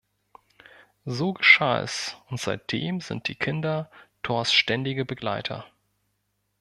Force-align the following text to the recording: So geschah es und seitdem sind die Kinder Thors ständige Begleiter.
So 1.05 1.31
geschah 1.33 1.81
es 1.83 2.17
und 2.29 2.39
seitdem 2.41 3.01
sind 3.01 3.27
die 3.27 3.35
Kinder 3.35 3.91
Thors 4.23 4.51
ständige 4.51 5.05
Begleiter. 5.05 5.67